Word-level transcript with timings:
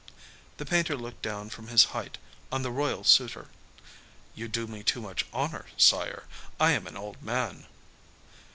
The 0.57 0.65
painter 0.65 0.95
looked 0.97 1.21
down 1.21 1.51
from 1.51 1.67
his 1.67 1.83
height 1.93 2.17
on 2.51 2.63
the 2.63 2.71
royal 2.71 3.03
suitor. 3.03 3.49
"You 4.33 4.47
do 4.47 4.65
me 4.65 4.81
too 4.81 4.99
much 4.99 5.27
honor, 5.31 5.67
sire. 5.77 6.23
I 6.59 6.71
am 6.71 6.87
an 6.87 6.97
old 6.97 7.21
man." 7.21 7.67